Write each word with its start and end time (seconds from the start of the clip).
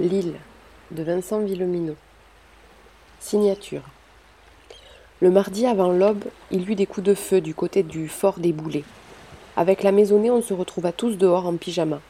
L'île 0.00 0.34
de 0.90 1.04
Vincent 1.04 1.38
Villeminot. 1.38 1.94
Signature. 3.20 3.82
Le 5.20 5.30
mardi 5.30 5.66
avant 5.66 5.92
l'aube, 5.92 6.24
il 6.50 6.62
y 6.62 6.72
eut 6.72 6.74
des 6.74 6.86
coups 6.86 7.06
de 7.06 7.14
feu 7.14 7.40
du 7.40 7.54
côté 7.54 7.84
du 7.84 8.08
fort 8.08 8.40
des 8.40 8.52
Boulets. 8.52 8.82
Avec 9.56 9.84
la 9.84 9.92
maisonnée, 9.92 10.32
on 10.32 10.42
se 10.42 10.52
retrouva 10.52 10.90
tous 10.90 11.16
dehors 11.16 11.46
en 11.46 11.54
pyjama. 11.56 12.00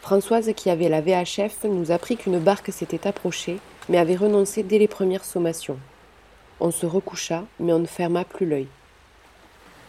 Françoise, 0.00 0.54
qui 0.56 0.70
avait 0.70 0.88
la 0.88 1.02
VHF, 1.02 1.64
nous 1.64 1.90
apprit 1.92 2.16
qu'une 2.16 2.38
barque 2.38 2.72
s'était 2.72 3.06
approchée, 3.06 3.58
mais 3.90 3.98
avait 3.98 4.16
renoncé 4.16 4.62
dès 4.62 4.78
les 4.78 4.88
premières 4.88 5.26
sommations. 5.26 5.76
On 6.60 6.70
se 6.70 6.86
recoucha, 6.86 7.44
mais 7.60 7.74
on 7.74 7.80
ne 7.80 7.86
ferma 7.86 8.24
plus 8.24 8.46
l'œil. 8.46 8.68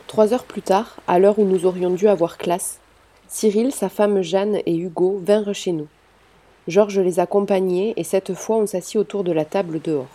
Trois 0.07 0.33
heures 0.33 0.43
plus 0.43 0.61
tard, 0.61 0.97
à 1.07 1.19
l'heure 1.19 1.39
où 1.39 1.45
nous 1.45 1.65
aurions 1.65 1.91
dû 1.91 2.09
avoir 2.09 2.37
classe, 2.37 2.79
Cyril, 3.29 3.71
sa 3.71 3.87
femme 3.87 4.21
Jeanne 4.23 4.59
et 4.65 4.75
Hugo 4.75 5.21
vinrent 5.23 5.55
chez 5.55 5.71
nous. 5.71 5.87
Georges 6.67 6.99
les 6.99 7.19
accompagnait 7.19 7.93
et 7.97 8.03
cette 8.03 8.33
fois 8.33 8.57
on 8.57 8.67
s'assit 8.67 8.95
autour 8.95 9.23
de 9.23 9.31
la 9.31 9.45
table 9.45 9.81
dehors. 9.81 10.07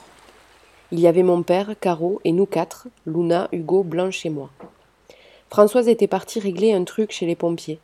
Il 0.91 1.01
y 1.01 1.07
avait 1.07 1.23
mon 1.23 1.43
père, 1.43 1.75
Caro 1.79 2.21
et 2.25 2.33
nous 2.33 2.47
quatre, 2.47 2.89
Luna, 3.07 3.49
Hugo, 3.53 3.83
Blanche 3.83 4.25
et 4.25 4.31
moi. 4.31 4.49
Françoise 5.51 5.89
était 5.89 6.07
partie 6.07 6.41
régler 6.41 6.73
un 6.73 6.85
truc 6.85 7.13
chez 7.13 7.27
les 7.27 7.37
pompiers. 7.37 7.79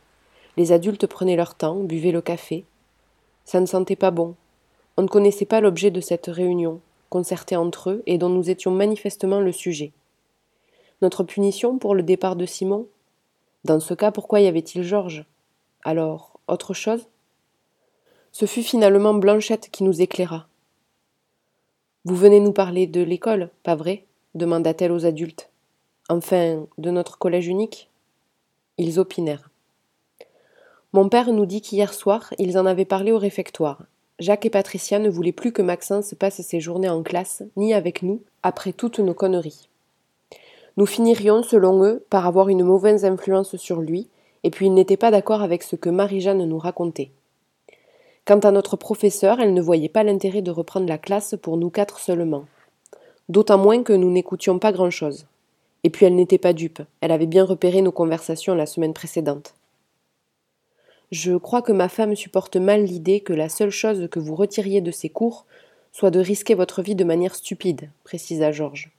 Les 0.57 0.71
adultes 0.71 1.05
prenaient 1.05 1.35
leur 1.35 1.53
temps, 1.53 1.75
buvaient 1.75 2.11
le 2.11 2.21
café. 2.21 2.65
Ça 3.43 3.59
ne 3.59 3.67
sentait 3.67 3.95
pas 3.95 4.11
bon. 4.11 4.33
On 4.97 5.03
ne 5.03 5.07
connaissait 5.07 5.45
pas 5.45 5.61
l'objet 5.61 5.91
de 5.91 6.01
cette 6.01 6.27
réunion, 6.27 6.79
concertée 7.09 7.55
entre 7.55 7.91
eux 7.91 8.03
et 8.07 8.17
dont 8.17 8.29
nous 8.29 8.49
étions 8.49 8.71
manifestement 8.71 9.41
le 9.41 9.51
sujet. 9.51 9.91
Notre 11.01 11.23
punition 11.23 11.77
pour 11.77 11.93
le 11.93 12.01
départ 12.01 12.35
de 12.35 12.45
Simon? 12.45 12.87
Dans 13.65 13.79
ce 13.79 13.93
cas, 13.93 14.11
pourquoi 14.11 14.39
y 14.39 14.47
avait-il 14.47 14.83
Georges? 14.83 15.25
Alors, 15.83 16.39
autre 16.47 16.73
chose? 16.73 17.07
Ce 18.37 18.45
fut 18.45 18.63
finalement 18.63 19.13
Blanchette 19.13 19.69
qui 19.71 19.85
nous 19.85 20.01
éclaira. 20.01 20.47
Vous 22.03 22.17
venez 22.17 22.41
nous 22.41 22.51
parler 22.51 22.85
de 22.85 23.01
l'école, 23.01 23.49
pas 23.63 23.75
vrai? 23.75 24.03
demanda-t-elle 24.33 24.91
aux 24.91 25.05
adultes. 25.05 25.49
Enfin, 26.09 26.65
de 26.77 26.91
notre 26.91 27.17
collège 27.17 27.47
unique? 27.47 27.89
Ils 28.77 28.99
opinèrent. 28.99 29.51
Mon 30.91 31.07
père 31.07 31.31
nous 31.31 31.45
dit 31.45 31.61
qu'hier 31.61 31.93
soir, 31.93 32.33
ils 32.37 32.57
en 32.57 32.65
avaient 32.65 32.83
parlé 32.83 33.13
au 33.13 33.17
réfectoire. 33.17 33.83
Jacques 34.19 34.45
et 34.45 34.49
Patricia 34.49 34.99
ne 34.99 35.09
voulaient 35.09 35.31
plus 35.31 35.53
que 35.53 35.61
Maxence 35.61 36.13
passe 36.19 36.41
ses 36.41 36.59
journées 36.59 36.89
en 36.89 37.03
classe, 37.03 37.41
ni 37.55 37.73
avec 37.73 38.01
nous, 38.03 38.21
après 38.43 38.73
toutes 38.73 38.99
nos 38.99 39.13
conneries. 39.13 39.69
Nous 40.75 40.85
finirions, 40.85 41.41
selon 41.41 41.85
eux, 41.85 42.03
par 42.09 42.27
avoir 42.27 42.49
une 42.49 42.65
mauvaise 42.65 43.05
influence 43.05 43.55
sur 43.55 43.79
lui, 43.79 44.09
et 44.43 44.49
puis 44.49 44.65
ils 44.65 44.73
n'étaient 44.73 44.97
pas 44.97 45.11
d'accord 45.11 45.41
avec 45.41 45.63
ce 45.63 45.77
que 45.77 45.89
Marie-Jeanne 45.89 46.43
nous 46.43 46.59
racontait. 46.59 47.11
Quant 48.25 48.39
à 48.39 48.49
notre 48.49 48.75
professeur, 48.75 49.39
elle 49.39 49.53
ne 49.53 49.61
voyait 49.61 49.87
pas 49.87 50.03
l'intérêt 50.03 50.41
de 50.41 50.49
reprendre 50.49 50.87
la 50.87 50.97
classe 50.97 51.35
pour 51.39 51.57
nous 51.57 51.69
quatre 51.69 51.99
seulement. 51.99 52.45
D'autant 53.29 53.59
moins 53.59 53.83
que 53.83 53.93
nous 53.93 54.09
n'écoutions 54.09 54.57
pas 54.57 54.71
grand-chose. 54.71 55.27
Et 55.83 55.91
puis 55.91 56.07
elle 56.07 56.15
n'était 56.15 56.39
pas 56.39 56.53
dupe, 56.53 56.81
elle 57.01 57.11
avait 57.11 57.27
bien 57.27 57.45
repéré 57.45 57.83
nos 57.83 57.91
conversations 57.91 58.55
la 58.55 58.65
semaine 58.65 58.95
précédente. 58.95 59.53
Je 61.11 61.37
crois 61.37 61.61
que 61.61 61.71
ma 61.71 61.87
femme 61.87 62.15
supporte 62.15 62.57
mal 62.57 62.83
l'idée 62.83 63.19
que 63.19 63.33
la 63.33 63.47
seule 63.47 63.69
chose 63.69 64.07
que 64.09 64.19
vous 64.19 64.33
retiriez 64.33 64.81
de 64.81 64.89
ces 64.89 65.09
cours 65.09 65.45
soit 65.91 66.09
de 66.09 66.19
risquer 66.19 66.55
votre 66.55 66.81
vie 66.81 66.95
de 66.95 67.03
manière 67.03 67.35
stupide, 67.35 67.91
précisa 68.03 68.51
Georges. 68.51 68.91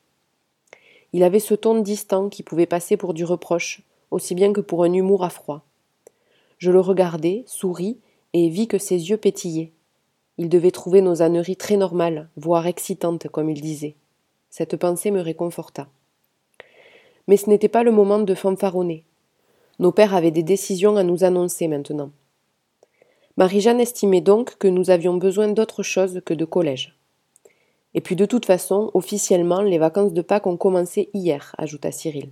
Il 1.13 1.25
avait 1.25 1.41
ce 1.41 1.55
ton 1.55 1.81
distant 1.81 2.29
qui 2.29 2.45
pouvait 2.45 2.67
passer 2.67 2.97
pour 2.97 3.13
du 3.13 3.25
reproche, 3.25 3.83
aussi 4.13 4.37
bien 4.37 4.53
que 4.53 4.61
pour 4.61 4.85
un 4.85 4.93
humour 4.93 5.25
à 5.25 5.31
froid. 5.31 5.63
Je 6.59 6.71
le 6.71 6.79
regardai, 6.79 7.43
souris, 7.47 7.99
et 8.33 8.49
vis 8.49 8.69
que 8.69 8.79
ses 8.79 9.11
yeux 9.11 9.17
pétillaient. 9.17 9.73
Il 10.39 10.49
devait 10.49 10.71
trouver 10.71 11.01
nos 11.01 11.23
âneries 11.23 11.57
très 11.57 11.77
normales, 11.77 12.29
voire 12.37 12.67
excitantes, 12.67 13.29
comme 13.29 13.49
il 13.49 13.61
disait. 13.61 13.95
Cette 14.51 14.77
pensée 14.77 15.11
me 15.11 15.21
réconforta. 15.21 15.89
Mais 17.29 17.37
ce 17.37 17.49
n'était 17.49 17.69
pas 17.69 17.83
le 17.83 17.91
moment 17.91 18.19
de 18.19 18.35
fanfaronner. 18.35 19.05
Nos 19.79 19.93
pères 19.93 20.15
avaient 20.15 20.31
des 20.31 20.43
décisions 20.43 20.97
à 20.97 21.03
nous 21.03 21.25
annoncer 21.25 21.69
maintenant. 21.69 22.11
Marie-Jeanne 23.37 23.81
estimait 23.81 24.23
donc 24.23 24.57
que 24.59 24.69
nous 24.69 24.91
avions 24.91 25.15
besoin 25.15 25.49
d'autre 25.49 25.83
chose 25.83 26.23
que 26.25 26.33
de 26.33 26.45
collège. 26.45 26.97
Et 27.93 28.01
puis 28.01 28.17
de 28.17 28.27
toute 28.27 28.47
façon, 28.47 28.91
officiellement, 28.95 29.63
les 29.63 29.79
vacances 29.79 30.13
de 30.13 30.23
Pâques 30.23 30.47
ont 30.47 30.57
commencé 30.57 31.11
hier, 31.13 31.55
ajouta 31.59 31.93
Cyril. 31.93 32.31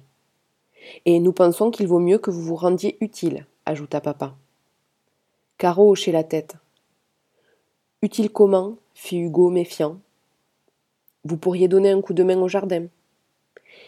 Et 1.06 1.20
nous 1.20 1.32
pensons 1.32 1.70
qu'il 1.70 1.86
vaut 1.86 2.00
mieux 2.00 2.18
que 2.18 2.30
vous 2.30 2.42
vous 2.42 2.56
rendiez 2.56 2.96
utile, 3.00 3.46
ajouta 3.66 4.00
papa. 4.00 4.34
Caro 5.56 5.90
hochait 5.90 6.10
la 6.10 6.24
tête. 6.24 6.56
Utile 8.02 8.30
comment 8.30 8.76
fit 8.92 9.18
Hugo 9.18 9.50
méfiant. 9.50 10.00
Vous 11.24 11.36
pourriez 11.36 11.68
donner 11.68 11.90
un 11.90 12.00
coup 12.00 12.12
de 12.12 12.24
main 12.24 12.38
au 12.40 12.48
jardin. 12.48 12.86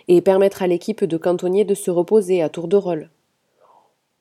Et 0.07 0.21
permettre 0.21 0.63
à 0.63 0.69
l'équipe 0.69 1.05
de 1.05 1.17
cantonniers 1.17 1.65
de 1.65 1.75
se 1.75 1.91
reposer 1.91 2.41
à 2.41 2.49
tour 2.49 2.69
de 2.69 2.77
rôle. 2.77 3.11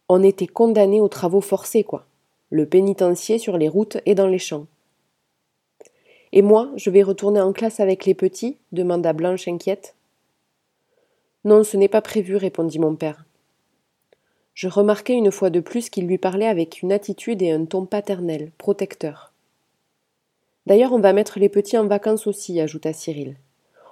On 0.10 0.24
était 0.24 0.48
condamnés 0.48 1.02
aux 1.02 1.08
travaux 1.08 1.42
forcés, 1.42 1.84
quoi. 1.84 2.06
Le 2.50 2.66
pénitencier 2.66 3.38
sur 3.38 3.58
les 3.58 3.70
routes 3.70 3.98
et 4.06 4.16
dans 4.16 4.28
les 4.28 4.40
champs. 4.40 4.66
Et 6.32 6.42
moi, 6.42 6.72
je 6.76 6.90
vais 6.90 7.04
retourner 7.04 7.42
en 7.42 7.54
classe 7.54 7.80
avec 7.80 8.06
les 8.06 8.16
petits? 8.16 8.58
demanda 8.72 9.14
Blanche 9.14 9.48
inquiète. 9.48 9.96
Non, 11.44 11.64
ce 11.64 11.78
n'est 11.78 11.90
pas 11.90 12.02
prévu, 12.02 12.36
répondit 12.36 12.80
mon 12.80 12.96
père. 12.96 13.25
Je 14.56 14.70
remarquai 14.70 15.14
une 15.14 15.32
fois 15.32 15.50
de 15.50 15.60
plus 15.60 15.90
qu'il 15.90 16.08
lui 16.08 16.18
parlait 16.18 16.48
avec 16.48 16.82
une 16.82 16.94
attitude 16.94 17.42
et 17.42 17.52
un 17.52 17.66
ton 17.66 17.86
paternel, 17.86 18.52
protecteur. 18.58 19.34
D'ailleurs, 20.66 20.94
on 20.94 21.00
va 21.00 21.12
mettre 21.12 21.40
les 21.40 21.50
petits 21.50 21.78
en 21.78 21.86
vacances 21.86 22.26
aussi, 22.26 22.62
ajouta 22.62 22.94
Cyril. 22.94 23.36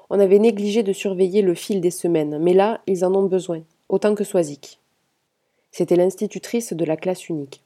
On 0.10 0.20
avait 0.20 0.40
négligé 0.40 0.82
de 0.82 0.94
surveiller 0.94 1.42
le 1.42 1.54
fil 1.54 1.82
des 1.82 1.92
semaines, 1.92 2.40
mais 2.40 2.54
là, 2.54 2.80
ils 2.88 3.04
en 3.04 3.14
ont 3.14 3.26
besoin, 3.26 3.62
autant 3.90 4.16
que 4.16 4.24
Soisic. 4.24 4.80
C'était 5.72 5.98
l'institutrice 5.98 6.72
de 6.72 6.86
la 6.86 6.96
classe 6.96 7.28
unique. 7.28 7.62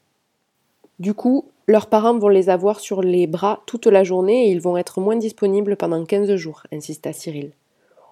Du 0.97 1.13
coup, 1.13 1.45
leurs 1.67 1.87
parents 1.87 2.17
vont 2.17 2.29
les 2.29 2.49
avoir 2.49 2.79
sur 2.79 3.03
les 3.03 3.27
bras 3.27 3.61
toute 3.67 3.85
la 3.85 4.03
journée 4.03 4.47
et 4.47 4.51
ils 4.51 4.61
vont 4.61 4.75
être 4.75 5.01
moins 5.01 5.17
disponibles 5.17 5.77
pendant 5.77 6.03
quinze 6.03 6.33
jours, 6.35 6.63
insista 6.71 7.13
Cyril. 7.13 7.51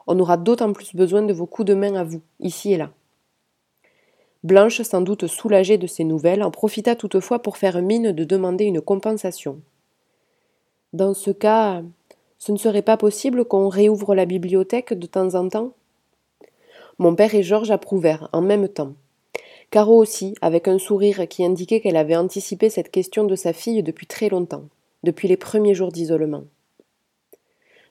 On 0.06 0.20
aura 0.20 0.38
d'autant 0.38 0.74
plus 0.74 0.96
besoin 0.96 1.24
de 1.24 1.34
vos 1.34 1.48
coups 1.48 1.66
de 1.66 1.74
main 1.74 1.96
à 1.96 2.04
vous, 2.04 2.22
ici 2.40 2.74
et 2.74 2.78
là. 2.78 2.92
Blanche, 4.46 4.84
sans 4.84 5.02
doute 5.02 5.26
soulagée 5.26 5.80
de 5.80 5.88
ces 5.88 6.04
nouvelles, 6.04 6.44
en 6.44 6.52
profita 6.52 6.96
toutefois 6.96 7.40
pour 7.40 7.58
faire 7.58 7.82
mine 7.82 8.12
de 8.12 8.24
demander 8.24 8.66
une 8.66 8.80
compensation. 8.80 9.60
Dans 10.94 11.16
ce 11.16 11.32
cas, 11.32 11.82
ce 12.38 12.52
ne 12.52 12.58
serait 12.58 12.84
pas 12.84 12.96
possible 12.96 13.46
qu'on 13.46 13.70
réouvre 13.70 14.14
la 14.14 14.28
bibliothèque 14.28 14.94
de 14.94 15.08
temps 15.08 15.34
en 15.34 15.50
temps? 15.50 15.74
Mon 17.00 17.16
père 17.16 17.34
et 17.34 17.42
Georges 17.42 17.72
approuvèrent 17.72 18.30
en 18.34 18.42
même 18.42 18.68
temps. 18.68 18.94
Caro 19.72 19.98
aussi, 19.98 20.36
avec 20.42 20.68
un 20.68 20.78
sourire 20.78 21.28
qui 21.28 21.44
indiquait 21.44 21.82
qu'elle 21.82 21.98
avait 21.98 22.16
anticipé 22.16 22.70
cette 22.70 22.92
question 22.92 23.24
de 23.24 23.36
sa 23.36 23.52
fille 23.52 23.82
depuis 23.82 24.06
très 24.06 24.30
longtemps, 24.30 24.66
depuis 25.02 25.28
les 25.28 25.38
premiers 25.38 25.74
jours 25.74 25.92
d'isolement. 25.92 26.44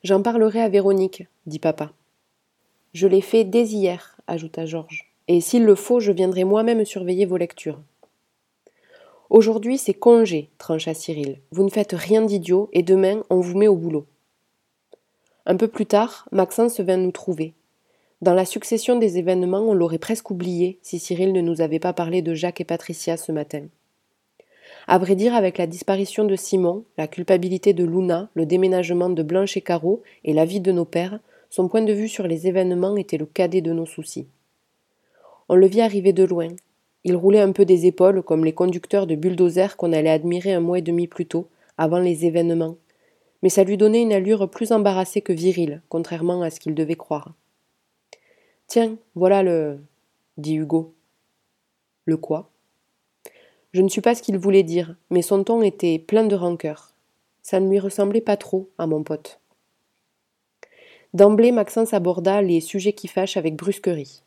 J'en 0.05 0.23
parlerai 0.23 0.63
à 0.63 0.69
Véronique, 0.69 1.25
dit 1.47 1.59
papa. 1.59 1.91
Je 2.93 3.09
l'ai 3.09 3.23
fait 3.23 3.43
dès 3.43 3.65
hier, 3.65 4.21
ajouta 4.29 4.67
Georges, 4.67 5.14
et 5.29 5.41
s'il 5.41 5.65
le 5.65 5.75
faut, 5.75 6.01
je 6.01 6.13
viendrai 6.13 6.45
moi-même 6.45 6.85
surveiller 6.85 7.27
vos 7.27 7.37
lectures. 7.37 7.81
Aujourd'hui, 9.31 9.79
c'est 9.79 9.95
congé, 9.95 10.51
trancha 10.59 10.95
Cyril. 10.95 11.39
Vous 11.51 11.65
ne 11.65 11.71
faites 11.71 11.93
rien 11.93 12.23
d'idiot, 12.23 12.69
et 12.73 12.83
demain, 12.83 13.23
on 13.31 13.41
vous 13.41 13.57
met 13.57 13.69
au 13.69 13.77
boulot. 13.77 14.07
Un 15.47 15.57
peu 15.57 15.69
plus 15.69 15.87
tard, 15.87 16.29
Maxence 16.31 16.81
vint 16.81 16.97
nous 16.97 17.11
trouver. 17.11 17.55
Dans 18.23 18.35
la 18.35 18.45
succession 18.45 18.99
des 18.99 19.19
événements, 19.19 19.61
on 19.61 19.75
l'aurait 19.75 19.99
presque 19.99 20.31
oublié 20.31 20.79
si 20.83 20.99
Cyril 20.99 21.33
ne 21.33 21.41
nous 21.41 21.61
avait 21.61 21.79
pas 21.79 21.93
parlé 21.93 22.23
de 22.23 22.33
Jacques 22.33 22.61
et 22.61 22.65
Patricia 22.65 23.17
ce 23.17 23.33
matin. 23.33 23.65
À 24.87 24.99
vrai 24.99 25.15
dire, 25.15 25.35
avec 25.35 25.59
la 25.59 25.67
disparition 25.67 26.25
de 26.25 26.37
Simon, 26.37 26.85
la 26.97 27.09
culpabilité 27.09 27.73
de 27.73 27.85
Luna, 27.85 28.29
le 28.35 28.47
déménagement 28.47 29.11
de 29.11 29.23
Blanche 29.23 29.57
et 29.57 29.63
Caro 29.63 30.03
et 30.25 30.33
la 30.33 30.45
vie 30.45 30.61
de 30.61 30.73
nos 30.73 30.85
pères, 30.85 31.19
son 31.51 31.69
point 31.69 31.83
de 31.83 31.93
vue 31.93 32.09
sur 32.09 32.27
les 32.27 32.47
événements 32.47 32.97
était 32.97 33.19
le 33.19 33.27
cadet 33.27 33.61
de 33.61 33.73
nos 33.73 33.87
soucis. 33.87 34.27
On 35.49 35.55
le 35.55 35.67
vit 35.67 35.81
arriver 35.81 36.13
de 36.13 36.25
loin. 36.25 36.49
Il 37.05 37.17
roulait 37.17 37.41
un 37.41 37.53
peu 37.53 37.65
des 37.65 37.87
épaules 37.87 38.23
comme 38.23 38.45
les 38.45 38.55
conducteurs 38.55 39.07
de 39.07 39.15
bulldozers 39.15 39.77
qu'on 39.77 39.93
allait 39.93 40.11
admirer 40.11 40.55
un 40.55 40.61
mois 40.61 40.79
et 40.79 40.83
demi 40.83 41.07
plus 41.07 41.27
tôt, 41.27 41.49
avant 41.77 41.99
les 41.99 42.25
événements. 42.25 42.77
Mais 43.43 43.51
ça 43.51 43.65
lui 43.65 43.77
donnait 43.77 44.03
une 44.03 44.13
allure 44.13 44.49
plus 44.49 44.73
embarrassée 44.73 45.21
que 45.21 45.33
virile, 45.33 45.83
contrairement 45.91 46.41
à 46.41 46.51
ce 46.51 46.61
qu'il 46.61 46.75
devait 46.75 46.95
croire. 46.95 47.35
Tiens, 48.67 48.97
voilà 49.15 49.43
le. 49.43 49.79
dit 50.39 50.57
Hugo. 50.57 50.95
Le 52.07 52.17
quoi? 52.17 52.51
Je 53.73 53.83
ne 53.83 53.89
suis 53.89 54.01
pas 54.01 54.15
ce 54.15 54.23
qu'il 54.23 54.39
voulait 54.39 54.63
dire, 54.63 54.97
mais 55.11 55.21
son 55.21 55.45
ton 55.45 55.61
était 55.61 55.99
plein 55.99 56.25
de 56.25 56.37
rancœur. 56.37 56.95
Ça 57.43 57.61
ne 57.61 57.69
lui 57.69 57.79
ressemblait 57.79 58.21
pas 58.21 58.37
trop 58.37 58.71
à 58.79 58.87
mon 58.87 59.03
pote. 59.03 59.41
D'emblée, 61.13 61.53
Maxence 61.53 61.93
aborda 61.93 62.41
les 62.41 62.61
sujets 62.61 62.95
qui 62.95 63.09
fâchent 63.09 63.37
avec 63.37 63.57
brusquerie. 63.57 64.23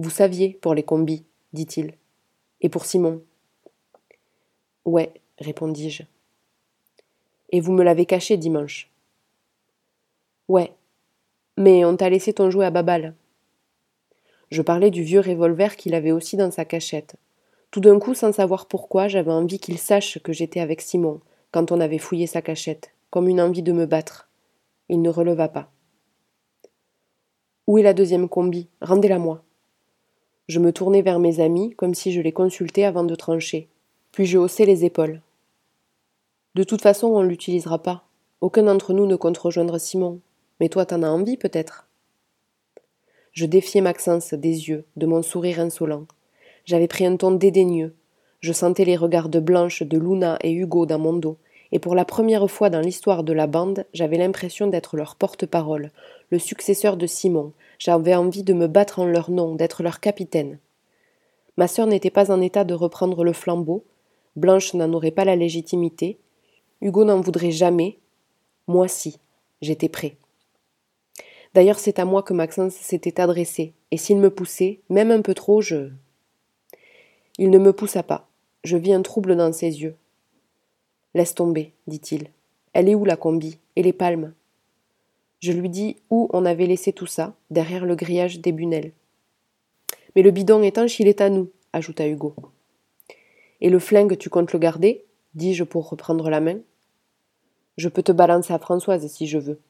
Vous 0.00 0.08
saviez 0.08 0.58
pour 0.62 0.72
les 0.72 0.82
combis, 0.82 1.26
dit-il. 1.52 1.92
Et 2.62 2.70
pour 2.70 2.86
Simon 2.86 3.20
Ouais, 4.86 5.12
répondis-je. 5.38 6.04
Et 7.50 7.60
vous 7.60 7.72
me 7.72 7.82
l'avez 7.82 8.06
caché 8.06 8.38
dimanche. 8.38 8.90
Ouais. 10.48 10.72
Mais 11.58 11.84
on 11.84 11.98
t'a 11.98 12.08
laissé 12.08 12.32
ton 12.32 12.50
jouet 12.50 12.64
à 12.64 12.70
Babal. 12.70 13.14
Je 14.50 14.62
parlais 14.62 14.90
du 14.90 15.02
vieux 15.02 15.20
revolver 15.20 15.76
qu'il 15.76 15.94
avait 15.94 16.12
aussi 16.12 16.38
dans 16.38 16.50
sa 16.50 16.64
cachette. 16.64 17.16
Tout 17.70 17.80
d'un 17.80 17.98
coup, 17.98 18.14
sans 18.14 18.32
savoir 18.32 18.68
pourquoi, 18.68 19.06
j'avais 19.06 19.30
envie 19.30 19.58
qu'il 19.58 19.76
sache 19.76 20.18
que 20.22 20.32
j'étais 20.32 20.60
avec 20.60 20.80
Simon, 20.80 21.20
quand 21.50 21.72
on 21.72 21.80
avait 21.80 21.98
fouillé 21.98 22.26
sa 22.26 22.40
cachette, 22.40 22.90
comme 23.10 23.28
une 23.28 23.42
envie 23.42 23.62
de 23.62 23.72
me 23.72 23.84
battre. 23.84 24.30
Il 24.88 25.02
ne 25.02 25.10
releva 25.10 25.48
pas. 25.48 25.70
Où 27.66 27.76
est 27.76 27.82
la 27.82 27.92
deuxième 27.92 28.30
combi? 28.30 28.70
Rendez-la 28.80 29.18
moi. 29.18 29.44
Je 30.50 30.58
me 30.58 30.72
tournai 30.72 31.00
vers 31.00 31.20
mes 31.20 31.38
amis, 31.38 31.74
comme 31.76 31.94
si 31.94 32.10
je 32.10 32.20
les 32.20 32.32
consultais 32.32 32.82
avant 32.82 33.04
de 33.04 33.14
trancher. 33.14 33.68
Puis 34.10 34.26
je 34.26 34.36
haussai 34.36 34.66
les 34.66 34.84
épaules. 34.84 35.20
De 36.56 36.64
toute 36.64 36.82
façon, 36.82 37.06
on 37.06 37.22
ne 37.22 37.28
l'utilisera 37.28 37.78
pas. 37.78 38.02
Aucun 38.40 38.64
d'entre 38.64 38.92
nous 38.92 39.06
ne 39.06 39.14
compte 39.14 39.38
rejoindre 39.38 39.78
Simon. 39.78 40.18
Mais 40.58 40.68
toi, 40.68 40.84
t'en 40.86 41.04
as 41.04 41.08
envie, 41.08 41.36
peut-être? 41.36 41.86
Je 43.30 43.46
défiais 43.46 43.80
Maxence 43.80 44.34
des 44.34 44.68
yeux, 44.68 44.84
de 44.96 45.06
mon 45.06 45.22
sourire 45.22 45.60
insolent. 45.60 46.08
J'avais 46.64 46.88
pris 46.88 47.06
un 47.06 47.14
ton 47.14 47.30
dédaigneux. 47.30 47.94
Je 48.40 48.52
sentais 48.52 48.84
les 48.84 48.96
regards 48.96 49.28
de 49.28 49.38
Blanche, 49.38 49.84
de 49.84 49.98
Luna 49.98 50.36
et 50.42 50.50
Hugo 50.50 50.84
dans 50.84 50.98
mon 50.98 51.12
dos, 51.12 51.36
et 51.70 51.78
pour 51.78 51.94
la 51.94 52.04
première 52.04 52.50
fois 52.50 52.70
dans 52.70 52.80
l'histoire 52.80 53.22
de 53.22 53.32
la 53.32 53.46
bande, 53.46 53.86
j'avais 53.94 54.18
l'impression 54.18 54.66
d'être 54.66 54.96
leur 54.96 55.14
porte-parole, 55.14 55.92
le 56.30 56.38
successeur 56.38 56.96
de 56.96 57.06
Simon. 57.06 57.52
J'avais 57.78 58.14
envie 58.14 58.42
de 58.42 58.52
me 58.52 58.66
battre 58.66 59.00
en 59.00 59.06
leur 59.06 59.30
nom, 59.30 59.54
d'être 59.54 59.82
leur 59.82 60.00
capitaine. 60.00 60.58
Ma 61.56 61.68
sœur 61.68 61.86
n'était 61.86 62.10
pas 62.10 62.30
en 62.30 62.40
état 62.40 62.64
de 62.64 62.74
reprendre 62.74 63.24
le 63.24 63.32
flambeau, 63.32 63.84
Blanche 64.36 64.74
n'en 64.74 64.92
aurait 64.92 65.10
pas 65.10 65.24
la 65.24 65.36
légitimité, 65.36 66.18
Hugo 66.80 67.04
n'en 67.04 67.20
voudrait 67.20 67.50
jamais, 67.50 67.98
moi 68.68 68.86
si, 68.86 69.18
j'étais 69.60 69.88
prêt. 69.88 70.16
D'ailleurs, 71.52 71.80
c'est 71.80 71.98
à 71.98 72.04
moi 72.04 72.22
que 72.22 72.32
Maxence 72.32 72.74
s'était 72.74 73.20
adressé, 73.20 73.74
et 73.90 73.96
s'il 73.96 74.18
me 74.18 74.30
poussait, 74.30 74.80
même 74.88 75.10
un 75.10 75.20
peu 75.20 75.34
trop, 75.34 75.60
je. 75.60 75.90
Il 77.38 77.50
ne 77.50 77.58
me 77.58 77.72
poussa 77.72 78.02
pas. 78.02 78.28
Je 78.62 78.76
vis 78.76 78.92
un 78.92 79.02
trouble 79.02 79.34
dans 79.34 79.52
ses 79.52 79.82
yeux. 79.82 79.96
Laisse 81.14 81.34
tomber, 81.34 81.72
dit-il. 81.86 82.28
Elle 82.72 82.88
est 82.88 82.94
où 82.94 83.04
la 83.04 83.16
combi? 83.16 83.58
Et 83.74 83.82
les 83.82 83.92
palmes? 83.92 84.32
Je 85.40 85.52
lui 85.52 85.68
dis 85.68 85.96
où 86.10 86.28
on 86.32 86.44
avait 86.44 86.66
laissé 86.66 86.92
tout 86.92 87.06
ça, 87.06 87.34
derrière 87.50 87.84
le 87.84 87.96
grillage 87.96 88.40
des 88.40 88.52
bunelles. 88.52 88.92
Mais 90.14 90.22
le 90.22 90.30
bidon 90.30 90.62
étanche, 90.62 91.00
il 91.00 91.08
est 91.08 91.20
à 91.20 91.30
nous, 91.30 91.50
ajouta 91.72 92.06
Hugo. 92.06 92.34
Et 93.60 93.70
le 93.70 93.78
flingue, 93.78 94.16
tu 94.18 94.30
comptes 94.30 94.52
le 94.52 94.58
garder? 94.58 95.04
dis-je 95.34 95.64
pour 95.64 95.88
reprendre 95.88 96.28
la 96.28 96.40
main. 96.40 96.58
Je 97.76 97.88
peux 97.88 98.02
te 98.02 98.12
balancer 98.12 98.52
à 98.52 98.58
Françoise 98.58 99.06
si 99.06 99.26
je 99.26 99.38
veux. 99.38 99.60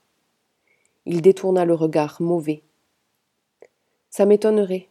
Il 1.06 1.22
détourna 1.22 1.64
le 1.64 1.74
regard, 1.74 2.20
mauvais. 2.20 2.62
Ça 4.08 4.26
m'étonnerait. 4.26 4.88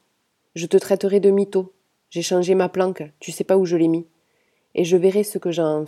Je 0.56 0.66
te 0.66 0.78
traiterai 0.78 1.20
de 1.20 1.32
mytho. 1.32 1.74
J'ai 2.10 2.22
changé 2.22 2.56
ma 2.56 2.70
planque, 2.70 3.04
tu 3.20 3.32
sais 3.32 3.44
pas 3.44 3.58
où 3.58 3.66
je 3.66 3.76
l'ai 3.76 3.88
mis. 3.88 4.06
Et 4.76 4.84
je 4.84 4.98
verrai 4.98 5.24
ce 5.24 5.38
que 5.38 5.52
j'en 5.52 5.86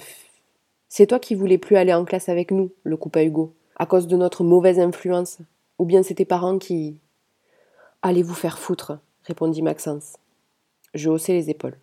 c'est 0.93 1.07
toi 1.07 1.19
qui 1.19 1.35
voulais 1.35 1.57
plus 1.57 1.77
aller 1.77 1.93
en 1.93 2.03
classe 2.03 2.27
avec 2.27 2.51
nous, 2.51 2.69
le 2.83 2.97
coupa 2.97 3.23
Hugo, 3.23 3.53
à 3.81 3.87
cause 3.87 4.05
de 4.05 4.15
notre 4.15 4.43
mauvaise 4.43 4.79
influence. 4.79 5.39
Ou 5.79 5.85
bien 5.85 6.03
c'est 6.03 6.13
tes 6.13 6.25
parents 6.25 6.59
qui. 6.59 6.99
Allez 8.03 8.21
vous 8.21 8.35
faire 8.35 8.59
foutre, 8.59 8.99
répondit 9.23 9.63
Maxence. 9.63 10.17
Je 10.93 11.09
haussai 11.09 11.33
les 11.33 11.49
épaules. 11.49 11.79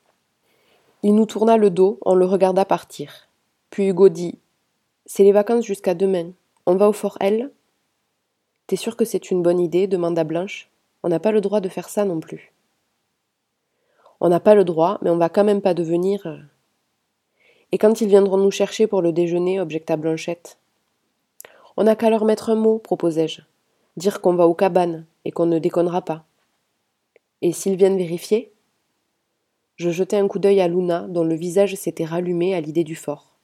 Il 1.03 1.17
nous 1.17 1.27
tourna 1.27 1.57
le 1.57 1.71
dos, 1.71 1.99
on 2.03 2.15
le 2.15 2.25
regarda 2.25 2.65
partir. 2.65 3.29
Puis 3.71 3.89
Hugo 3.89 4.11
dit 4.11 4.39
C'est 5.07 5.25
les 5.25 5.33
vacances 5.33 5.65
jusqu'à 5.65 5.95
demain. 5.95 6.31
On 6.67 6.77
va 6.77 6.89
au 6.89 6.93
fort 6.93 7.17
L? 7.19 7.51
T'es 8.69 8.77
sûr 8.77 8.97
que 8.97 9.05
c'est 9.05 9.33
une 9.33 9.43
bonne 9.43 9.59
idée? 9.59 9.89
demanda 9.89 10.23
Blanche. 10.23 10.71
On 11.03 11.09
n'a 11.09 11.19
pas 11.19 11.33
le 11.33 11.41
droit 11.41 11.61
de 11.61 11.69
faire 11.69 11.89
ça 11.89 12.05
non 12.05 12.21
plus. 12.21 12.53
On 14.21 14.29
n'a 14.29 14.39
pas 14.39 14.55
le 14.55 14.65
droit, 14.65 15.01
mais 15.03 15.11
on 15.11 15.19
va 15.19 15.31
quand 15.31 15.45
même 15.45 15.63
pas 15.63 15.75
devenir. 15.75 16.25
Euh, 16.29 16.39
et 17.73 17.79
quand 17.79 18.01
ils 18.01 18.09
viendront 18.09 18.37
nous 18.37 18.53
chercher 18.53 18.87
pour 18.87 19.03
le 19.03 19.11
déjeuner, 19.11 19.61
objecta 19.61 19.97
Blanchette. 19.97 20.59
On 21.81 21.85
n'a 21.85 21.95
qu'à 21.95 22.11
leur 22.11 22.25
mettre 22.25 22.51
un 22.51 22.57
mot, 22.57 22.81
proposai-je. 22.81 23.43
Dire 23.97 24.21
qu'on 24.21 24.35
va 24.35 24.49
aux 24.49 24.55
cabanes 24.55 25.07
et 25.25 25.31
qu'on 25.31 25.47
ne 25.47 25.61
déconnera 25.61 26.03
pas. 26.03 26.25
Et 27.41 27.53
s'ils 27.53 27.77
viennent 27.77 27.97
vérifier? 27.97 28.53
Je 29.77 29.91
jetai 29.91 30.17
un 30.17 30.27
coup 30.27 30.41
d'œil 30.41 30.61
à 30.61 30.67
Luna, 30.67 31.03
dont 31.03 31.23
le 31.23 31.37
visage 31.37 31.77
s'était 31.77 32.05
rallumé 32.05 32.53
à 32.53 32.61
l'idée 32.61 32.83
du 32.83 32.97
fort. 32.97 33.37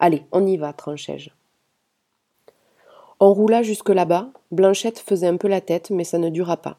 Allez, 0.00 0.24
on 0.32 0.44
y 0.44 0.56
va, 0.56 0.72
tranchai-je. 0.72 1.30
On 3.20 3.32
roula 3.32 3.62
jusque 3.62 3.90
là-bas, 3.90 4.32
Blanchette 4.50 4.98
faisait 4.98 5.28
un 5.28 5.36
peu 5.36 5.46
la 5.46 5.60
tête, 5.60 5.90
mais 5.90 6.02
ça 6.02 6.18
ne 6.18 6.30
dura 6.30 6.56
pas. 6.56 6.78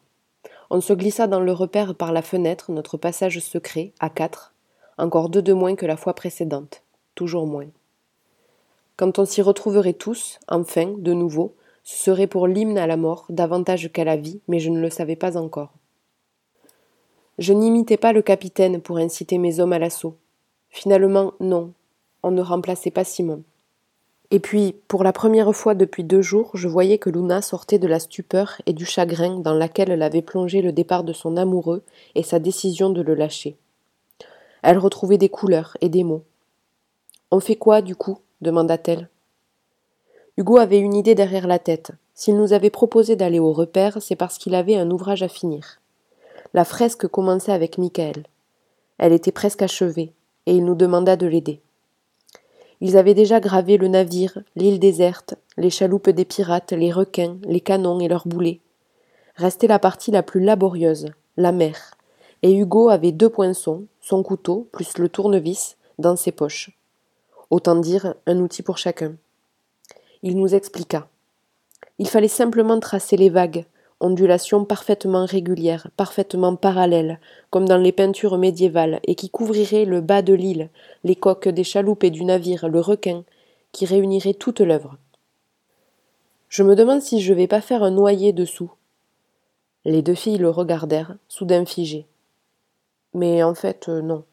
On 0.68 0.82
se 0.82 0.92
glissa 0.92 1.26
dans 1.28 1.40
le 1.40 1.52
repère 1.52 1.94
par 1.94 2.12
la 2.12 2.20
fenêtre, 2.20 2.72
notre 2.72 2.98
passage 2.98 3.38
secret, 3.38 3.94
à 4.00 4.10
quatre, 4.10 4.52
encore 4.98 5.30
deux 5.30 5.40
de 5.40 5.54
moins 5.54 5.76
que 5.76 5.86
la 5.86 5.96
fois 5.96 6.12
précédente, 6.12 6.82
toujours 7.14 7.46
moins. 7.46 7.68
Quand 9.02 9.18
on 9.18 9.24
s'y 9.24 9.42
retrouverait 9.42 9.94
tous, 9.94 10.38
enfin, 10.46 10.94
de 10.96 11.12
nouveau, 11.12 11.56
ce 11.82 11.96
serait 12.04 12.28
pour 12.28 12.46
l'hymne 12.46 12.78
à 12.78 12.86
la 12.86 12.96
mort 12.96 13.26
davantage 13.30 13.90
qu'à 13.92 14.04
la 14.04 14.14
vie, 14.14 14.40
mais 14.46 14.60
je 14.60 14.70
ne 14.70 14.80
le 14.80 14.90
savais 14.90 15.16
pas 15.16 15.36
encore. 15.36 15.72
Je 17.36 17.52
n'imitais 17.52 17.96
pas 17.96 18.12
le 18.12 18.22
capitaine 18.22 18.80
pour 18.80 18.98
inciter 18.98 19.38
mes 19.38 19.58
hommes 19.58 19.72
à 19.72 19.80
l'assaut. 19.80 20.14
Finalement, 20.70 21.32
non, 21.40 21.72
on 22.22 22.30
ne 22.30 22.42
remplaçait 22.42 22.92
pas 22.92 23.02
Simon. 23.02 23.42
Et 24.30 24.38
puis, 24.38 24.76
pour 24.86 25.02
la 25.02 25.12
première 25.12 25.52
fois 25.52 25.74
depuis 25.74 26.04
deux 26.04 26.22
jours, 26.22 26.52
je 26.54 26.68
voyais 26.68 26.98
que 26.98 27.10
Luna 27.10 27.42
sortait 27.42 27.80
de 27.80 27.88
la 27.88 27.98
stupeur 27.98 28.62
et 28.66 28.72
du 28.72 28.86
chagrin 28.86 29.40
dans 29.40 29.54
laquelle 29.54 29.98
l'avait 29.98 30.22
plongé 30.22 30.62
le 30.62 30.70
départ 30.70 31.02
de 31.02 31.12
son 31.12 31.36
amoureux 31.36 31.82
et 32.14 32.22
sa 32.22 32.38
décision 32.38 32.90
de 32.90 33.02
le 33.02 33.14
lâcher. 33.14 33.56
Elle 34.62 34.78
retrouvait 34.78 35.18
des 35.18 35.28
couleurs 35.28 35.76
et 35.80 35.88
des 35.88 36.04
mots. 36.04 36.22
On 37.32 37.40
fait 37.40 37.56
quoi, 37.56 37.82
du 37.82 37.96
coup? 37.96 38.18
Demanda-t-elle. 38.42 39.08
Hugo 40.36 40.58
avait 40.58 40.78
une 40.78 40.94
idée 40.94 41.14
derrière 41.14 41.46
la 41.46 41.58
tête. 41.58 41.92
S'il 42.14 42.36
nous 42.36 42.52
avait 42.52 42.70
proposé 42.70 43.16
d'aller 43.16 43.38
au 43.38 43.52
repère, 43.52 44.02
c'est 44.02 44.16
parce 44.16 44.38
qu'il 44.38 44.54
avait 44.54 44.76
un 44.76 44.90
ouvrage 44.90 45.22
à 45.22 45.28
finir. 45.28 45.80
La 46.54 46.64
fresque 46.64 47.06
commençait 47.06 47.52
avec 47.52 47.78
Michael. 47.78 48.24
Elle 48.98 49.12
était 49.12 49.32
presque 49.32 49.62
achevée, 49.62 50.12
et 50.46 50.54
il 50.54 50.64
nous 50.64 50.74
demanda 50.74 51.16
de 51.16 51.26
l'aider. 51.26 51.60
Ils 52.80 52.96
avaient 52.96 53.14
déjà 53.14 53.40
gravé 53.40 53.76
le 53.76 53.88
navire, 53.88 54.38
l'île 54.56 54.80
déserte, 54.80 55.34
les 55.56 55.70
chaloupes 55.70 56.10
des 56.10 56.24
pirates, 56.24 56.72
les 56.72 56.92
requins, 56.92 57.36
les 57.44 57.60
canons 57.60 58.00
et 58.00 58.08
leurs 58.08 58.26
boulets. 58.26 58.60
Restait 59.36 59.68
la 59.68 59.78
partie 59.78 60.10
la 60.10 60.22
plus 60.22 60.40
laborieuse, 60.40 61.06
la 61.36 61.52
mer, 61.52 61.96
et 62.42 62.52
Hugo 62.52 62.88
avait 62.88 63.12
deux 63.12 63.30
poinçons, 63.30 63.86
son 64.00 64.22
couteau, 64.22 64.68
plus 64.72 64.98
le 64.98 65.08
tournevis, 65.08 65.76
dans 65.98 66.16
ses 66.16 66.32
poches. 66.32 66.70
Autant 67.52 67.76
dire 67.76 68.14
un 68.24 68.38
outil 68.38 68.62
pour 68.62 68.78
chacun. 68.78 69.14
Il 70.22 70.38
nous 70.38 70.54
expliqua. 70.54 71.06
Il 71.98 72.08
fallait 72.08 72.26
simplement 72.26 72.80
tracer 72.80 73.18
les 73.18 73.28
vagues, 73.28 73.66
ondulations 74.00 74.64
parfaitement 74.64 75.26
régulières, 75.26 75.90
parfaitement 75.98 76.56
parallèles, 76.56 77.20
comme 77.50 77.68
dans 77.68 77.76
les 77.76 77.92
peintures 77.92 78.38
médiévales, 78.38 79.00
et 79.04 79.16
qui 79.16 79.28
couvriraient 79.28 79.84
le 79.84 80.00
bas 80.00 80.22
de 80.22 80.32
l'île, 80.32 80.70
les 81.04 81.14
coques 81.14 81.46
des 81.46 81.62
chaloupes 81.62 82.04
et 82.04 82.10
du 82.10 82.24
navire, 82.24 82.70
le 82.70 82.80
requin, 82.80 83.22
qui 83.72 83.84
réuniraient 83.84 84.32
toute 84.32 84.62
l'œuvre. 84.62 84.96
Je 86.48 86.62
me 86.62 86.74
demande 86.74 87.02
si 87.02 87.20
je 87.20 87.34
vais 87.34 87.48
pas 87.48 87.60
faire 87.60 87.82
un 87.82 87.90
noyer 87.90 88.32
dessous. 88.32 88.72
Les 89.84 90.00
deux 90.00 90.14
filles 90.14 90.38
le 90.38 90.48
regardèrent, 90.48 91.16
soudain 91.28 91.66
figées. 91.66 92.06
Mais 93.12 93.42
en 93.42 93.54
fait, 93.54 93.90
euh, 93.90 94.00
non. 94.00 94.24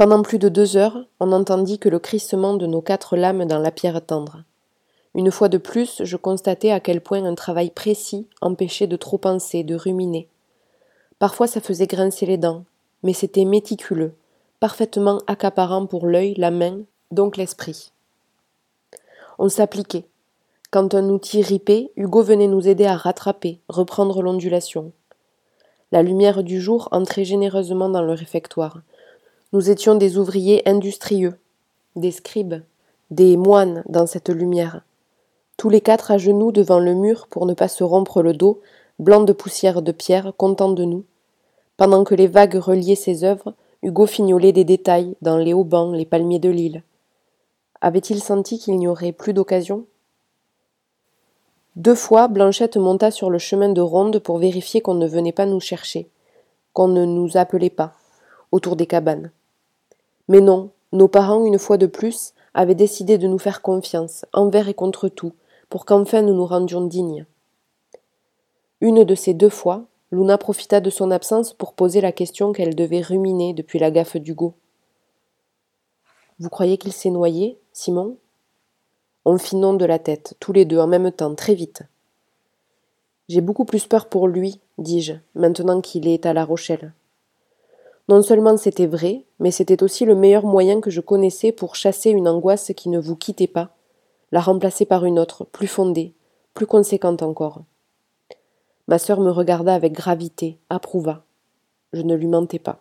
Pendant 0.00 0.22
plus 0.22 0.38
de 0.38 0.48
deux 0.48 0.78
heures, 0.78 1.04
on 1.20 1.30
entendit 1.30 1.78
que 1.78 1.90
le 1.90 1.98
crissement 1.98 2.54
de 2.54 2.64
nos 2.64 2.80
quatre 2.80 3.18
lames 3.18 3.44
dans 3.44 3.58
la 3.58 3.70
pierre 3.70 4.00
tendre. 4.00 4.44
Une 5.14 5.30
fois 5.30 5.50
de 5.50 5.58
plus, 5.58 6.00
je 6.04 6.16
constatais 6.16 6.70
à 6.70 6.80
quel 6.80 7.02
point 7.02 7.22
un 7.22 7.34
travail 7.34 7.68
précis 7.68 8.26
empêchait 8.40 8.86
de 8.86 8.96
trop 8.96 9.18
penser, 9.18 9.62
de 9.62 9.74
ruminer. 9.74 10.26
Parfois 11.18 11.46
ça 11.46 11.60
faisait 11.60 11.86
grincer 11.86 12.24
les 12.24 12.38
dents, 12.38 12.64
mais 13.02 13.12
c'était 13.12 13.44
méticuleux, 13.44 14.14
parfaitement 14.58 15.20
accaparant 15.26 15.84
pour 15.84 16.06
l'œil, 16.06 16.32
la 16.38 16.50
main, 16.50 16.78
donc 17.10 17.36
l'esprit. 17.36 17.92
On 19.38 19.50
s'appliquait. 19.50 20.06
Quand 20.70 20.94
un 20.94 21.10
outil 21.10 21.42
ripait, 21.42 21.90
Hugo 21.96 22.22
venait 22.22 22.48
nous 22.48 22.66
aider 22.66 22.86
à 22.86 22.96
rattraper, 22.96 23.60
reprendre 23.68 24.22
l'ondulation. 24.22 24.92
La 25.92 26.02
lumière 26.02 26.42
du 26.42 26.58
jour 26.58 26.88
entrait 26.90 27.26
généreusement 27.26 27.90
dans 27.90 28.02
le 28.02 28.12
réfectoire. 28.14 28.78
Nous 29.52 29.68
étions 29.68 29.96
des 29.96 30.16
ouvriers 30.16 30.62
industrieux, 30.68 31.36
des 31.96 32.12
scribes, 32.12 32.62
des 33.10 33.36
moines 33.36 33.82
dans 33.88 34.06
cette 34.06 34.28
lumière. 34.28 34.82
Tous 35.56 35.68
les 35.68 35.80
quatre 35.80 36.12
à 36.12 36.18
genoux 36.18 36.52
devant 36.52 36.78
le 36.78 36.94
mur 36.94 37.26
pour 37.26 37.46
ne 37.46 37.54
pas 37.54 37.66
se 37.66 37.82
rompre 37.82 38.22
le 38.22 38.32
dos, 38.32 38.60
blancs 39.00 39.26
de 39.26 39.32
poussière 39.32 39.82
de 39.82 39.90
pierre, 39.90 40.32
contents 40.36 40.70
de 40.70 40.84
nous. 40.84 41.04
Pendant 41.76 42.04
que 42.04 42.14
les 42.14 42.28
vagues 42.28 42.54
reliaient 42.54 42.94
ses 42.94 43.24
œuvres, 43.24 43.54
Hugo 43.82 44.06
fignolait 44.06 44.52
des 44.52 44.62
détails 44.62 45.16
dans 45.20 45.38
les 45.38 45.52
haubans, 45.52 45.92
les 45.94 46.06
palmiers 46.06 46.38
de 46.38 46.48
l'île. 46.48 46.84
Avait-il 47.80 48.22
senti 48.22 48.60
qu'il 48.60 48.76
n'y 48.76 48.86
aurait 48.86 49.10
plus 49.10 49.32
d'occasion? 49.32 49.84
Deux 51.74 51.96
fois, 51.96 52.28
Blanchette 52.28 52.76
monta 52.76 53.10
sur 53.10 53.30
le 53.30 53.38
chemin 53.38 53.70
de 53.70 53.80
ronde 53.80 54.20
pour 54.20 54.38
vérifier 54.38 54.80
qu'on 54.80 54.94
ne 54.94 55.08
venait 55.08 55.32
pas 55.32 55.46
nous 55.46 55.58
chercher, 55.58 56.08
qu'on 56.72 56.86
ne 56.86 57.04
nous 57.04 57.36
appelait 57.36 57.68
pas, 57.68 57.94
autour 58.52 58.76
des 58.76 58.86
cabanes. 58.86 59.32
Mais 60.30 60.40
non, 60.40 60.70
nos 60.92 61.08
parents, 61.08 61.44
une 61.44 61.58
fois 61.58 61.76
de 61.76 61.86
plus, 61.86 62.34
avaient 62.54 62.76
décidé 62.76 63.18
de 63.18 63.26
nous 63.26 63.40
faire 63.40 63.62
confiance, 63.62 64.24
envers 64.32 64.68
et 64.68 64.74
contre 64.74 65.08
tout, 65.08 65.32
pour 65.68 65.84
qu'enfin 65.84 66.22
nous 66.22 66.34
nous 66.34 66.46
rendions 66.46 66.86
dignes. 66.86 67.26
Une 68.80 69.02
de 69.02 69.14
ces 69.16 69.34
deux 69.34 69.48
fois, 69.48 69.86
Luna 70.12 70.38
profita 70.38 70.80
de 70.80 70.88
son 70.88 71.10
absence 71.10 71.52
pour 71.52 71.72
poser 71.72 72.00
la 72.00 72.12
question 72.12 72.52
qu'elle 72.52 72.76
devait 72.76 73.00
ruminer 73.00 73.54
depuis 73.54 73.80
la 73.80 73.90
gaffe 73.90 74.18
d'Hugo. 74.18 74.54
Vous 76.38 76.48
croyez 76.48 76.78
qu'il 76.78 76.92
s'est 76.92 77.10
noyé, 77.10 77.58
Simon? 77.72 78.16
On 79.24 79.36
fit 79.36 79.56
non 79.56 79.74
de 79.74 79.84
la 79.84 79.98
tête, 79.98 80.36
tous 80.38 80.52
les 80.52 80.64
deux 80.64 80.78
en 80.78 80.86
même 80.86 81.10
temps, 81.10 81.34
très 81.34 81.56
vite. 81.56 81.82
J'ai 83.28 83.40
beaucoup 83.40 83.64
plus 83.64 83.88
peur 83.88 84.08
pour 84.08 84.28
lui, 84.28 84.60
dis-je, 84.78 85.14
maintenant 85.34 85.80
qu'il 85.80 86.06
est 86.06 86.24
à 86.24 86.32
La 86.32 86.44
Rochelle. 86.44 86.92
Non 88.10 88.22
seulement 88.22 88.56
c'était 88.56 88.88
vrai, 88.88 89.24
mais 89.38 89.52
c'était 89.52 89.84
aussi 89.84 90.04
le 90.04 90.16
meilleur 90.16 90.44
moyen 90.44 90.80
que 90.80 90.90
je 90.90 91.00
connaissais 91.00 91.52
pour 91.52 91.76
chasser 91.76 92.10
une 92.10 92.26
angoisse 92.26 92.72
qui 92.76 92.88
ne 92.88 92.98
vous 92.98 93.14
quittait 93.14 93.46
pas, 93.46 93.70
la 94.32 94.40
remplacer 94.40 94.84
par 94.84 95.04
une 95.04 95.16
autre, 95.16 95.44
plus 95.44 95.68
fondée, 95.68 96.12
plus 96.52 96.66
conséquente 96.66 97.22
encore. 97.22 97.62
Ma 98.88 98.98
sœur 98.98 99.20
me 99.20 99.30
regarda 99.30 99.76
avec 99.76 99.92
gravité, 99.92 100.58
approuva. 100.70 101.22
Je 101.92 102.02
ne 102.02 102.16
lui 102.16 102.26
mentais 102.26 102.58
pas. 102.58 102.80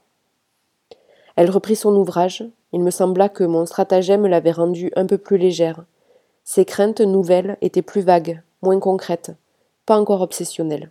Elle 1.36 1.52
reprit 1.52 1.76
son 1.76 1.96
ouvrage. 1.96 2.44
Il 2.74 2.82
me 2.82 2.90
sembla 2.90 3.30
que 3.30 3.44
mon 3.44 3.68
stratagème 3.68 4.26
l'avait 4.26 4.52
rendue 4.52 4.92
un 4.96 5.06
peu 5.06 5.20
plus 5.20 5.38
légère. 5.38 5.86
Ses 6.44 6.66
craintes 6.66 7.02
nouvelles 7.02 7.60
étaient 7.62 7.84
plus 7.84 8.02
vagues, 8.02 8.42
moins 8.64 8.80
concrètes, 8.80 9.34
pas 9.86 10.00
encore 10.00 10.22
obsessionnelles. 10.22 10.90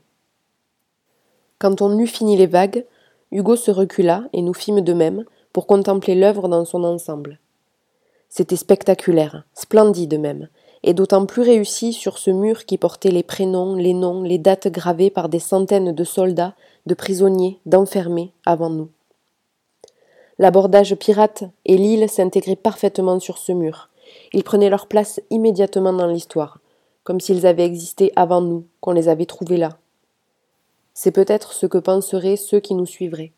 Quand 1.58 1.82
on 1.82 1.98
eut 1.98 2.06
fini 2.06 2.36
les 2.36 2.46
vagues, 2.46 2.86
Hugo 3.30 3.56
se 3.56 3.70
recula 3.70 4.24
et 4.32 4.42
nous 4.42 4.54
fîmes 4.54 4.80
de 4.80 4.92
même 4.92 5.24
pour 5.52 5.66
contempler 5.66 6.14
l'œuvre 6.14 6.48
dans 6.48 6.64
son 6.64 6.84
ensemble. 6.84 7.38
C'était 8.28 8.56
spectaculaire, 8.56 9.44
splendide 9.54 10.18
même, 10.18 10.48
et 10.82 10.94
d'autant 10.94 11.26
plus 11.26 11.42
réussi 11.42 11.92
sur 11.92 12.18
ce 12.18 12.30
mur 12.30 12.64
qui 12.64 12.78
portait 12.78 13.10
les 13.10 13.22
prénoms, 13.22 13.74
les 13.74 13.94
noms, 13.94 14.22
les 14.22 14.38
dates 14.38 14.68
gravées 14.68 15.10
par 15.10 15.28
des 15.28 15.38
centaines 15.38 15.92
de 15.92 16.04
soldats, 16.04 16.54
de 16.86 16.94
prisonniers, 16.94 17.58
d'enfermés 17.66 18.32
avant 18.46 18.70
nous. 18.70 18.88
L'abordage 20.38 20.94
pirate 20.94 21.44
et 21.64 21.76
l'île 21.76 22.08
s'intégraient 22.08 22.56
parfaitement 22.56 23.18
sur 23.18 23.38
ce 23.38 23.52
mur. 23.52 23.88
Ils 24.32 24.44
prenaient 24.44 24.70
leur 24.70 24.86
place 24.86 25.20
immédiatement 25.30 25.92
dans 25.92 26.06
l'histoire, 26.06 26.60
comme 27.02 27.20
s'ils 27.20 27.46
avaient 27.46 27.64
existé 27.64 28.12
avant 28.14 28.40
nous, 28.40 28.64
qu'on 28.80 28.92
les 28.92 29.08
avait 29.08 29.26
trouvés 29.26 29.56
là. 29.56 29.78
C'est 31.00 31.12
peut-être 31.12 31.52
ce 31.52 31.64
que 31.64 31.78
penseraient 31.78 32.34
ceux 32.34 32.58
qui 32.58 32.74
nous 32.74 32.84
suivraient. 32.84 33.30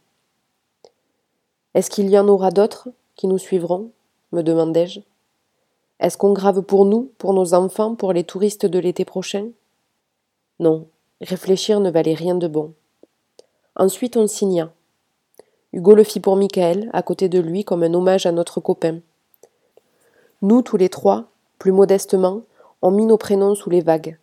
Est-ce 1.75 1.91
qu'il 1.91 2.09
y 2.09 2.19
en 2.19 2.27
aura 2.27 2.51
d'autres 2.51 2.89
qui 3.17 3.27
nous 3.27 3.37
suivront? 3.37 3.91
me 4.33 4.41
demandai-je. 4.41 5.01
Est-ce 5.99 6.17
qu'on 6.17 6.33
grave 6.33 6.63
pour 6.63 6.87
nous, 6.87 7.13
pour 7.19 7.35
nos 7.35 7.53
enfants, 7.53 7.97
pour 7.97 8.15
les 8.15 8.25
touristes 8.25 8.65
de 8.65 8.79
l'été 8.79 9.05
prochain? 9.05 9.51
Non, 10.59 10.87
réfléchir 11.21 11.81
ne 11.81 11.91
valait 11.91 12.15
rien 12.15 12.35
de 12.35 12.49
bon. 12.49 12.73
Ensuite 13.77 14.17
on 14.17 14.27
signa. 14.27 14.73
Hugo 15.75 15.95
le 15.95 16.03
fit 16.03 16.21
pour 16.21 16.37
Michael, 16.37 16.89
à 16.95 17.03
côté 17.03 17.29
de 17.29 17.41
lui, 17.41 17.67
comme 17.67 17.83
un 17.83 17.93
hommage 17.93 18.25
à 18.25 18.33
notre 18.33 18.61
copain. 18.61 19.01
Nous, 20.41 20.63
tous 20.63 20.79
les 20.79 20.89
trois, 20.89 21.27
plus 21.59 21.73
modestement, 21.73 22.41
on 22.81 22.91
mit 22.91 23.05
nos 23.05 23.19
prénoms 23.19 23.55
sous 23.55 23.69
les 23.69 23.83
vagues. 23.83 24.17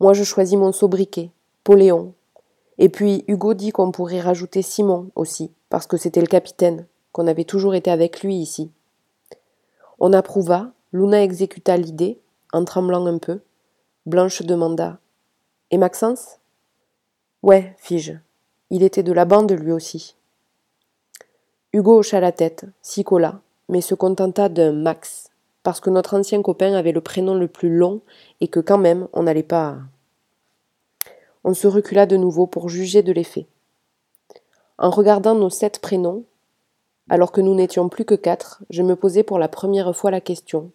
Moi 0.00 0.12
je 0.12 0.22
choisis 0.22 0.58
mon 0.58 0.72
sobriquet, 0.72 1.30
Et 2.78 2.88
puis 2.88 3.24
Hugo 3.28 3.54
dit 3.54 3.70
qu'on 3.70 3.92
pourrait 3.92 4.20
rajouter 4.20 4.62
Simon 4.62 5.10
aussi, 5.14 5.52
parce 5.68 5.86
que 5.86 5.96
c'était 5.96 6.20
le 6.20 6.26
capitaine, 6.26 6.86
qu'on 7.12 7.26
avait 7.26 7.44
toujours 7.44 7.74
été 7.74 7.90
avec 7.90 8.22
lui 8.22 8.36
ici. 8.36 8.70
On 9.98 10.12
approuva, 10.12 10.72
Luna 10.92 11.22
exécuta 11.22 11.76
l'idée, 11.76 12.20
en 12.52 12.64
tremblant 12.64 13.06
un 13.06 13.18
peu. 13.18 13.40
Blanche 14.06 14.42
demanda 14.42 14.98
Et 15.70 15.78
Maxence 15.78 16.38
Ouais, 17.42 17.74
fis-je. 17.78 18.14
Il 18.70 18.82
était 18.82 19.02
de 19.02 19.12
la 19.12 19.24
bande 19.24 19.52
lui 19.52 19.72
aussi. 19.72 20.16
Hugo 21.72 21.98
hocha 21.98 22.20
la 22.20 22.32
tête, 22.32 22.66
s'y 22.82 23.04
colla, 23.04 23.40
mais 23.68 23.80
se 23.80 23.94
contenta 23.94 24.48
d'un 24.48 24.72
Max, 24.72 25.30
parce 25.62 25.80
que 25.80 25.90
notre 25.90 26.18
ancien 26.18 26.42
copain 26.42 26.74
avait 26.74 26.92
le 26.92 27.00
prénom 27.00 27.34
le 27.34 27.48
plus 27.48 27.74
long 27.74 28.00
et 28.40 28.48
que 28.48 28.60
quand 28.60 28.78
même 28.78 29.08
on 29.12 29.24
n'allait 29.24 29.42
pas. 29.42 29.78
On 31.44 31.52
se 31.52 31.68
recula 31.68 32.06
de 32.06 32.16
nouveau 32.16 32.46
pour 32.46 32.70
juger 32.70 33.02
de 33.02 33.12
l'effet. 33.12 33.46
En 34.78 34.90
regardant 34.90 35.34
nos 35.34 35.50
sept 35.50 35.78
prénoms, 35.78 36.24
alors 37.10 37.32
que 37.32 37.42
nous 37.42 37.54
n'étions 37.54 37.90
plus 37.90 38.06
que 38.06 38.14
quatre, 38.14 38.62
je 38.70 38.82
me 38.82 38.96
posais 38.96 39.22
pour 39.22 39.38
la 39.38 39.48
première 39.48 39.94
fois 39.94 40.10
la 40.10 40.22
question 40.22 40.70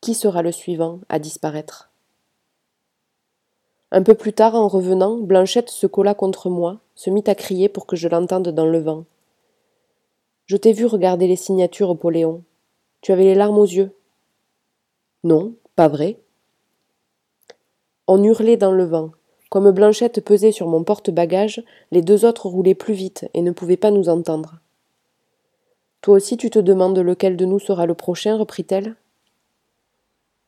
Qui 0.00 0.14
sera 0.14 0.42
le 0.42 0.50
suivant 0.50 0.98
à 1.08 1.20
disparaître? 1.20 1.90
Un 3.92 4.02
peu 4.02 4.14
plus 4.14 4.32
tard, 4.32 4.56
en 4.56 4.66
revenant, 4.66 5.16
Blanchette 5.16 5.70
se 5.70 5.86
colla 5.86 6.14
contre 6.14 6.50
moi, 6.50 6.80
se 6.96 7.08
mit 7.08 7.24
à 7.28 7.36
crier 7.36 7.68
pour 7.68 7.86
que 7.86 7.96
je 7.96 8.08
l'entende 8.08 8.48
dans 8.48 8.66
le 8.66 8.80
vent. 8.80 9.04
Je 10.46 10.56
t'ai 10.56 10.72
vu 10.72 10.86
regarder 10.86 11.28
les 11.28 11.36
signatures, 11.36 11.96
Poléon. 11.96 12.42
Tu 13.00 13.12
avais 13.12 13.24
les 13.24 13.36
larmes 13.36 13.58
aux 13.58 13.64
yeux. 13.64 13.92
Non, 15.22 15.54
pas 15.76 15.88
vrai. 15.88 16.18
On 18.08 18.22
hurlait 18.24 18.56
dans 18.56 18.72
le 18.72 18.84
vent. 18.84 19.12
Comme 19.48 19.70
Blanchette 19.70 20.22
pesait 20.22 20.52
sur 20.52 20.66
mon 20.66 20.84
porte-bagages, 20.84 21.62
les 21.90 22.02
deux 22.02 22.24
autres 22.24 22.46
roulaient 22.46 22.74
plus 22.74 22.94
vite 22.94 23.28
et 23.32 23.40
ne 23.40 23.50
pouvaient 23.50 23.78
pas 23.78 23.90
nous 23.90 24.08
entendre. 24.08 24.56
Toi 26.02 26.16
aussi 26.16 26.36
tu 26.36 26.50
te 26.50 26.58
demandes 26.58 26.98
lequel 26.98 27.36
de 27.36 27.44
nous 27.44 27.58
sera 27.58 27.86
le 27.86 27.94
prochain, 27.94 28.36
reprit-elle. 28.36 28.94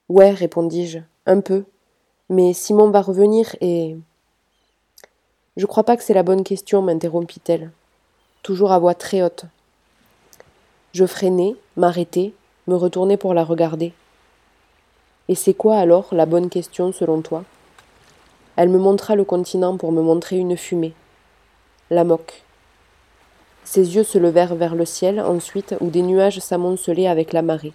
Ouais, 0.09 0.31
répondis-je, 0.31 0.99
un 1.27 1.41
peu. 1.41 1.65
Mais 2.29 2.53
Simon 2.53 2.91
va 2.91 3.01
revenir 3.01 3.57
et. 3.61 3.97
Je 5.57 5.67
crois 5.67 5.85
pas 5.85 5.97
que 5.97 6.03
c'est 6.03 6.15
la 6.15 6.23
bonne 6.23 6.45
question, 6.45 6.83
m'interrompit-elle, 6.83 7.71
toujours 8.43 8.71
à 8.71 8.79
voix 8.79 8.95
très 8.95 9.23
haute. 9.23 9.47
Je 10.93 11.07
freinai, 11.07 11.57
m'arrêtai, 11.77 12.35
me 12.67 12.77
retournai 12.77 13.17
pour 13.17 13.35
la 13.35 13.45
regarder. 13.45 13.93
Et 15.29 15.35
c'est 15.35 15.55
quoi 15.55 15.77
alors 15.77 16.09
la 16.13 16.27
bonne 16.27 16.51
question 16.51 16.93
selon 16.93 17.23
toi? 17.23 17.45
Elle 18.57 18.69
me 18.69 18.79
montra 18.79 19.15
le 19.17 19.25
continent 19.25 19.77
pour 19.77 19.93
me 19.93 20.03
montrer 20.03 20.37
une 20.37 20.57
fumée. 20.57 20.95
La 21.91 22.05
moque. 22.05 22.43
Ses 23.65 23.95
yeux 23.95 24.05
se 24.05 24.19
levèrent 24.19 24.57
vers 24.57 24.75
le 24.75 24.85
ciel 24.85 25.21
ensuite 25.21 25.75
où 25.81 25.91
des 25.91 26.03
nuages 26.03 26.41
s'amoncelaient 26.41 27.07
avec 27.07 27.33
la 27.33 27.43
marée. 27.43 27.73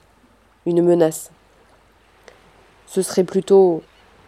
Une 0.65 0.81
menace. 0.83 1.31
Ce 2.85 3.01
serait 3.01 3.23
plutôt 3.23 3.81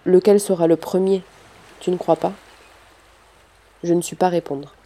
lequel 0.05 0.39
sera 0.39 0.67
le 0.67 0.77
premier? 0.77 1.23
Tu 1.79 1.91
ne 1.91 1.97
crois 1.97 2.15
pas? 2.15 2.33
Je 3.83 3.93
ne 3.93 4.01
sus 4.01 4.15
pas 4.15 4.29
répondre. 4.29 4.76